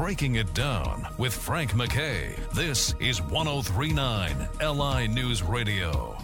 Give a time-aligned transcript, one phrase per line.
[0.00, 2.34] Breaking It Down with Frank McKay.
[2.54, 6.16] This is 1039 LI News Radio.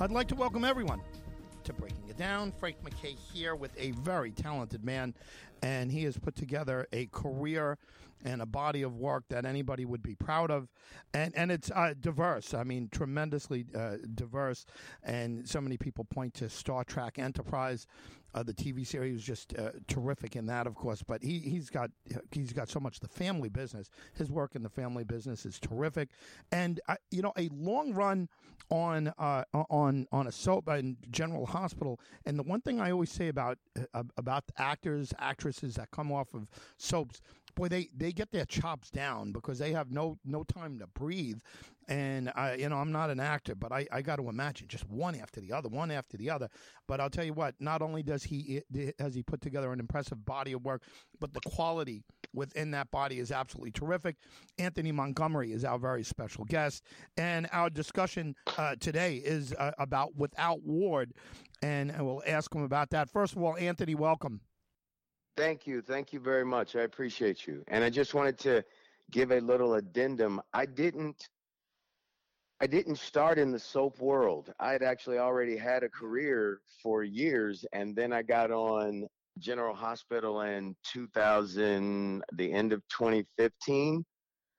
[0.00, 1.02] I'd like to welcome everyone
[1.64, 2.52] to Breaking It Down.
[2.52, 5.12] Frank McKay here with a very talented man,
[5.62, 7.76] and he has put together a career
[8.24, 10.68] and a body of work that anybody would be proud of,
[11.14, 12.54] and and it's uh, diverse.
[12.54, 14.66] I mean, tremendously uh, diverse,
[15.02, 17.86] and so many people point to Star Trek Enterprise.
[18.34, 21.02] Uh, the TV series was just uh, terrific in that, of course.
[21.02, 21.90] But he he's got
[22.30, 23.88] he's got so much the family business.
[24.14, 26.10] His work in the family business is terrific,
[26.52, 28.28] and uh, you know a long run
[28.70, 30.68] on uh, on on a soap
[31.10, 31.98] General Hospital.
[32.26, 33.58] And the one thing I always say about
[34.16, 37.22] about actors actresses that come off of soaps
[37.58, 41.40] boy, they, they get their chops down because they have no no time to breathe.
[41.88, 44.86] And I, you know, I'm not an actor, but I, I got to imagine just
[44.88, 46.48] one after the other, one after the other.
[46.86, 48.60] But I'll tell you what, not only does he
[48.98, 50.82] has he put together an impressive body of work,
[51.18, 52.04] but the quality
[52.34, 54.16] within that body is absolutely terrific.
[54.58, 56.84] Anthony Montgomery is our very special guest,
[57.16, 61.12] and our discussion uh, today is uh, about Without Ward,
[61.62, 63.10] and we'll ask him about that.
[63.10, 64.42] First of all, Anthony, welcome.
[65.38, 65.82] Thank you.
[65.82, 66.74] Thank you very much.
[66.74, 67.62] I appreciate you.
[67.68, 68.64] And I just wanted to
[69.12, 70.42] give a little addendum.
[70.52, 71.28] I didn't
[72.60, 74.52] I didn't start in the soap world.
[74.58, 79.06] I had actually already had a career for years and then I got on
[79.38, 84.04] General Hospital in 2000 the end of 2015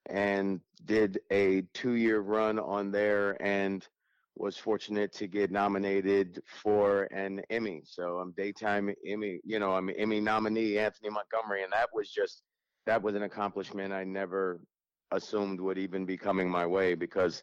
[0.06, 3.86] and did a 2-year run on there and
[4.36, 7.82] was fortunate to get nominated for an Emmy.
[7.84, 12.42] So I'm daytime Emmy, you know, I'm Emmy nominee Anthony Montgomery, and that was just
[12.86, 14.60] that was an accomplishment I never
[15.10, 17.42] assumed would even be coming my way because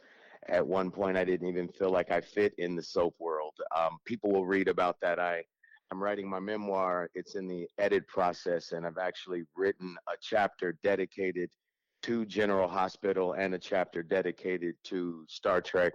[0.50, 3.54] at one point I didn't even feel like I fit in the soap world.
[3.76, 5.20] Um, people will read about that.
[5.20, 5.44] I
[5.92, 7.10] I'm writing my memoir.
[7.16, 11.50] It's in the edit process, and I've actually written a chapter dedicated
[12.04, 15.94] to General Hospital and a chapter dedicated to Star Trek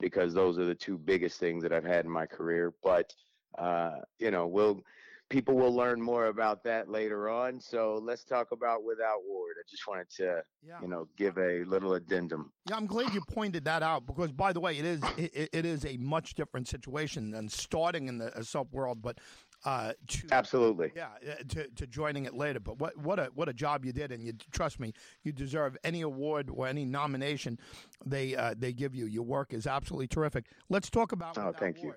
[0.00, 2.74] because those are the two biggest things that I've had in my career.
[2.82, 3.12] But
[3.58, 4.82] uh, you know, we'll
[5.30, 7.60] people will learn more about that later on.
[7.60, 9.54] So let's talk about Without Ward.
[9.58, 10.78] I just wanted to, yeah.
[10.82, 12.52] you know, give a little addendum.
[12.68, 15.64] Yeah, I'm glad you pointed that out because, by the way, it is it, it
[15.64, 19.00] is a much different situation than starting in the soap world.
[19.00, 19.18] But
[19.64, 20.90] uh, to, Absolutely.
[20.96, 22.60] Yeah, uh, to, to joining it later.
[22.60, 25.76] But what what a what a job you did, and you trust me, you deserve
[25.84, 27.58] any award or any nomination
[28.04, 29.06] they uh, they give you.
[29.06, 30.46] Your work is absolutely terrific.
[30.70, 31.36] Let's talk about.
[31.36, 31.96] Oh, thank award.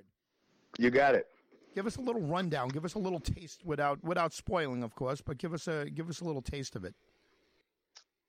[0.77, 0.85] you.
[0.85, 1.27] You got it.
[1.73, 2.67] Give us a little rundown.
[2.67, 6.09] Give us a little taste without without spoiling, of course, but give us a give
[6.09, 6.93] us a little taste of it.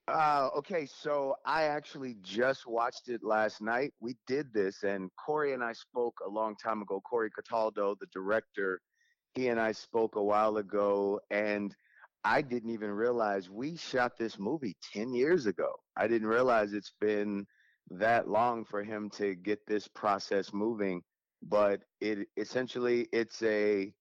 [0.06, 3.94] Uh, okay, so I actually just watched it last night.
[4.00, 7.00] We did this, and Corey and I spoke a long time ago.
[7.00, 8.80] Corey Cataldo, the director
[9.34, 11.74] he and I spoke a while ago, and
[12.24, 15.70] I didn't even realize we shot this movie 10 years ago.
[15.96, 17.46] I didn't realize it's been
[17.90, 21.02] that long for him to get this process moving,
[21.42, 23.92] but it essentially it's a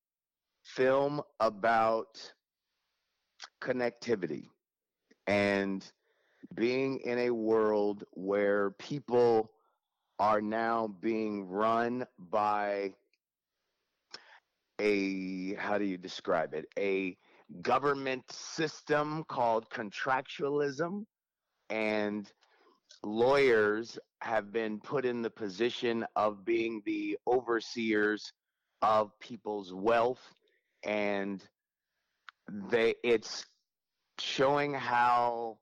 [0.64, 2.32] film about
[3.62, 4.46] connectivity
[5.28, 5.86] and
[6.56, 9.52] being in a world where people
[10.20, 12.94] are now being run by
[14.80, 16.66] a how do you describe it?
[16.78, 17.18] A
[17.62, 21.06] government system called contractualism
[21.70, 22.32] and
[23.04, 28.32] lawyers have been put in the position of being the overseers
[28.82, 30.22] of people's wealth
[30.84, 31.44] and
[32.70, 33.46] they it's
[34.20, 35.58] showing how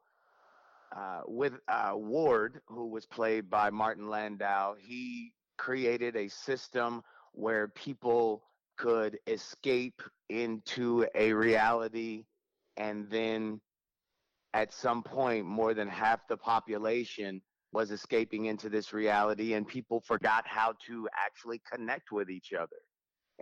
[0.95, 7.01] uh, with uh, Ward, who was played by Martin Landau, he created a system
[7.31, 8.43] where people
[8.81, 12.25] could escape into a reality
[12.77, 13.61] and then
[14.55, 17.39] at some point more than half the population
[17.73, 22.81] was escaping into this reality and people forgot how to actually connect with each other.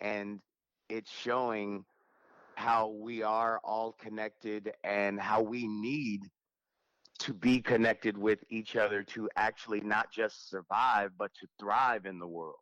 [0.02, 0.42] And
[0.90, 1.86] it's showing
[2.56, 6.20] how we are all connected and how we need
[7.20, 12.20] to be connected with each other to actually not just survive but to thrive in
[12.20, 12.60] the world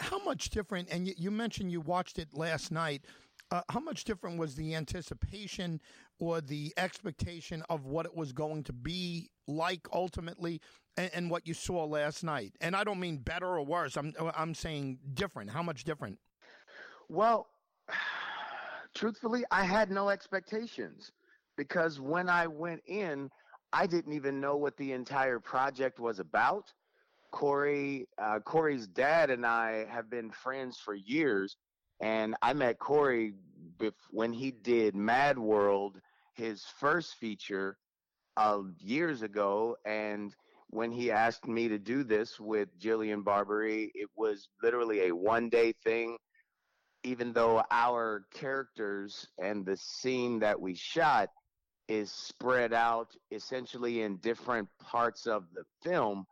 [0.00, 0.88] how much different?
[0.90, 3.04] And you, you mentioned you watched it last night.
[3.50, 5.80] Uh, how much different was the anticipation
[6.18, 10.60] or the expectation of what it was going to be like ultimately
[10.96, 14.12] and, and, what you saw last night and i don't mean better or worse i'm
[14.36, 16.18] i'm saying different how much different
[17.08, 17.46] well
[18.94, 21.12] truthfully i had no expectations
[21.56, 23.30] because when i went in
[23.72, 26.72] i didn't even know what the entire project was about
[27.36, 31.54] Corey, uh, Corey's dad and I have been friends for years,
[32.00, 33.34] and I met Corey
[33.76, 36.00] bef- when he did Mad World,
[36.32, 37.76] his first feature,
[38.38, 40.34] uh, years ago, and
[40.68, 45.50] when he asked me to do this with Jillian Barberie, it was literally a one
[45.50, 46.16] day thing.
[47.04, 51.28] Even though our characters and the scene that we shot
[51.86, 56.26] is spread out essentially in different parts of the film,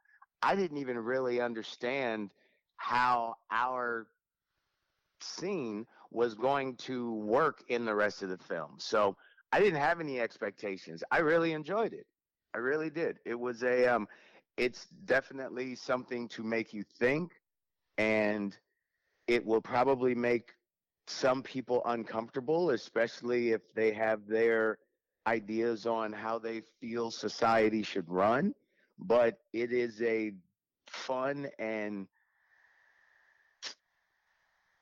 [0.45, 2.31] I didn't even really understand
[2.77, 4.07] how our
[5.23, 8.75] scene was going to work in the rest of the film.
[8.77, 9.17] So
[9.53, 11.03] I didn't have any expectations.
[11.11, 12.07] I really enjoyed it.
[12.55, 13.21] I really did.
[13.25, 14.07] It was a um
[14.59, 17.33] it's definitely something to make you think
[17.97, 18.55] and
[19.27, 20.53] it will probably make
[21.07, 24.79] some people uncomfortable, especially if they have their
[25.27, 28.55] ideas on how they feel society should run.
[29.07, 30.33] But it is a
[30.87, 32.07] fun and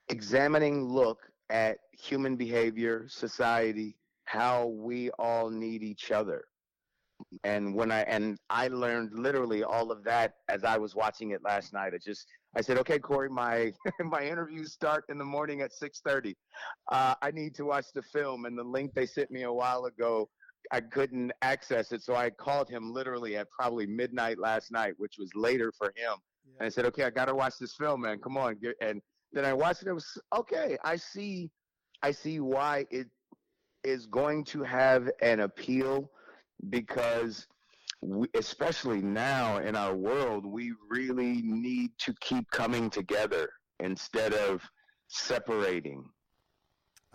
[0.09, 1.19] examining look
[1.51, 6.45] at human behavior, society, how we all need each other.
[7.45, 11.43] And when I and I learned literally all of that as I was watching it
[11.45, 11.93] last night.
[11.95, 12.27] I just
[12.57, 16.37] I said, okay, Corey, my my interviews start in the morning at six thirty.
[16.91, 19.85] Uh, I need to watch the film, and the link they sent me a while
[19.85, 20.29] ago,
[20.71, 25.17] I couldn't access it, so I called him literally at probably midnight last night, which
[25.19, 26.15] was later for him.
[26.45, 26.53] Yeah.
[26.61, 28.19] And I said, okay, I got to watch this film, man.
[28.19, 29.01] Come on, and
[29.33, 29.89] then I watched it.
[29.89, 30.77] It was okay.
[30.85, 31.51] I see,
[32.03, 33.09] I see why it
[33.85, 36.11] is going to have an appeal
[36.71, 37.47] because
[38.01, 43.49] we, especially now in our world, we really need to keep coming together
[43.81, 44.63] instead of
[45.09, 46.05] separating.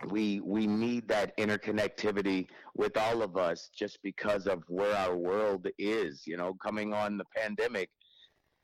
[0.06, 2.46] We we need that interconnectivity
[2.76, 6.22] with all of us just because of where our world is.
[6.26, 7.90] You know, coming on the pandemic,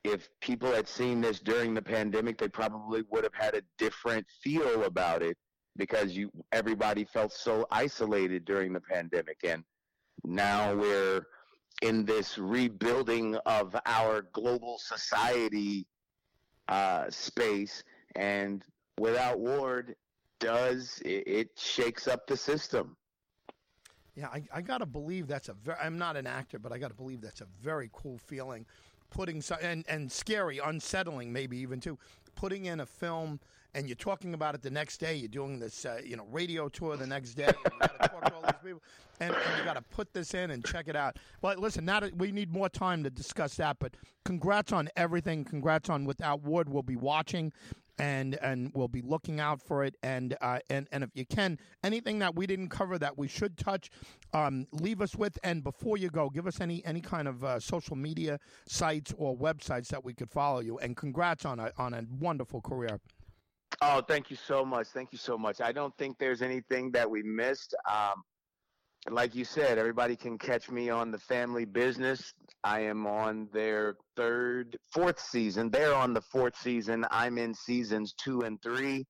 [0.05, 4.27] if people had seen this during the pandemic, they probably would have had a different
[4.43, 5.37] feel about it
[5.77, 9.65] because you everybody felt so isolated during the pandemic and
[10.25, 11.27] now we're
[11.83, 15.87] in this rebuilding of our global society
[16.69, 17.83] uh, space
[18.15, 18.65] and
[18.99, 19.97] without ward
[20.45, 22.97] does it, it shakes up the system
[24.15, 26.95] yeah i, I gotta believe that's a very i'm not an actor but i gotta
[26.95, 28.67] believe that's a very cool feeling
[29.11, 31.99] putting so, and and scary unsettling maybe even too
[32.35, 33.41] putting in a film
[33.75, 35.15] and you're talking about it the next day.
[35.17, 37.47] You're doing this, uh, you know, radio tour the next day.
[37.47, 38.83] And you got to talk to all these people,
[39.21, 41.17] and, and you got to put this in and check it out.
[41.41, 43.79] But listen, now we need more time to discuss that.
[43.81, 45.45] But congrats on everything.
[45.45, 46.69] Congrats on Without Ward.
[46.69, 47.53] We'll be watching.
[47.99, 49.95] And and we'll be looking out for it.
[50.03, 53.57] And uh, and and if you can, anything that we didn't cover that we should
[53.57, 53.91] touch,
[54.33, 55.39] um, leave us with.
[55.45, 59.37] And before you go, give us any any kind of uh, social media sites or
[59.37, 60.79] websites that we could follow you.
[60.79, 63.01] And congrats on a on a wonderful career.
[63.81, 64.89] Oh, thank you so much.
[64.89, 65.61] Thank you so much.
[65.61, 67.75] I don't think there's anything that we missed.
[67.91, 68.23] Um,
[69.11, 72.33] like you said, everybody can catch me on the family business.
[72.63, 75.71] I am on their third, fourth season.
[75.71, 77.05] They're on the fourth season.
[77.11, 79.07] I'm in seasons two and three.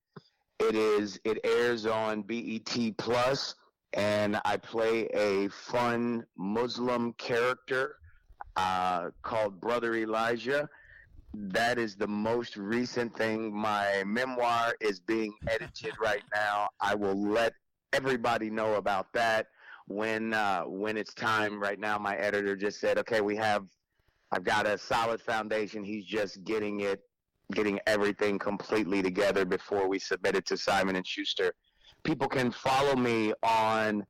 [0.59, 1.19] It is.
[1.25, 3.55] It airs on BET Plus,
[3.93, 7.97] and I play a fun Muslim character
[8.57, 10.69] uh, called Brother Elijah
[11.37, 13.53] that is the most recent thing.
[13.53, 16.69] My memoir is being edited right now.
[16.81, 17.55] I will let
[17.93, 19.47] everybody know about that
[19.87, 21.61] when uh, when it's time.
[21.61, 23.67] Right now, my editor just said, "Okay, we have.
[24.33, 25.85] I've got a solid foundation.
[25.85, 27.01] He's just getting it,
[27.53, 31.53] getting everything completely together before we submit it to Simon and Schuster."
[32.03, 34.05] People can follow me on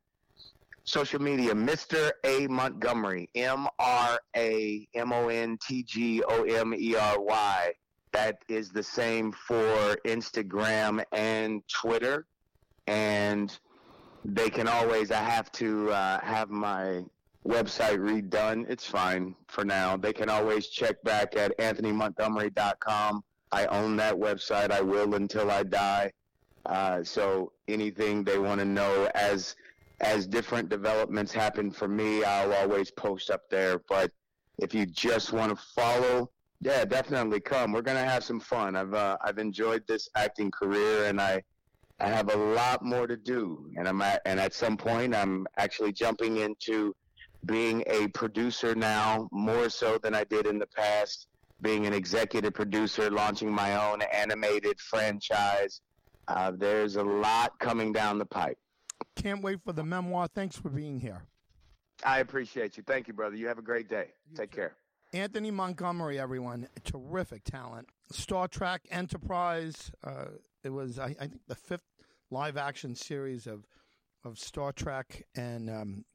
[0.85, 2.11] social media, Mr.
[2.23, 7.71] A Montgomery, M R A M O N T G O M E R Y.
[8.13, 12.27] That is the same for Instagram and Twitter.
[12.87, 13.57] And
[14.25, 17.03] they can always, I have to uh, have my
[17.47, 18.67] website redone.
[18.67, 19.95] It's fine for now.
[19.97, 23.23] They can always check back at anthonymontgomery.com.
[23.51, 24.71] I own that website.
[24.71, 26.11] I will until I die.
[26.65, 29.55] Uh, so anything they want to know as
[30.01, 33.79] as different developments happen for me, I'll always post up there.
[33.87, 34.11] But
[34.57, 37.71] if you just want to follow, yeah, definitely come.
[37.71, 38.75] We're gonna have some fun.
[38.75, 41.43] I've uh, I've enjoyed this acting career, and I
[41.99, 43.69] I have a lot more to do.
[43.77, 46.95] And I'm at and at some point, I'm actually jumping into
[47.45, 51.27] being a producer now, more so than I did in the past.
[51.61, 55.81] Being an executive producer, launching my own animated franchise.
[56.27, 58.57] Uh, there's a lot coming down the pipe.
[59.15, 60.27] Can't wait for the memoir.
[60.27, 61.23] Thanks for being here.
[62.03, 62.83] I appreciate you.
[62.83, 63.37] Thank you, brother.
[63.37, 64.07] You have a great day.
[64.29, 64.57] You Take too.
[64.57, 64.75] care.
[65.13, 67.87] Anthony Montgomery, everyone, terrific talent.
[68.11, 69.91] Star Trek Enterprise.
[70.03, 70.25] Uh,
[70.65, 71.85] it was, I, I, think, the fifth
[72.31, 73.65] live action series of
[74.25, 76.05] of Star Trek, and um,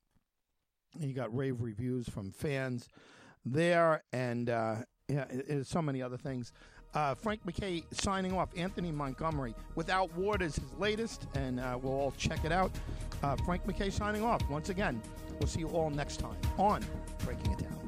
[0.98, 2.88] you got rave reviews from fans
[3.44, 4.76] there, and uh,
[5.08, 6.52] yeah, it, so many other things.
[6.92, 8.48] Uh, Frank McKay signing off.
[8.56, 9.54] Anthony Montgomery.
[9.76, 12.72] Without Ward is his latest, and uh, we'll all check it out.
[13.22, 14.42] Uh, Frank McKay signing off.
[14.50, 15.00] Once again,
[15.38, 16.84] we'll see you all next time on
[17.24, 17.79] Breaking It Down.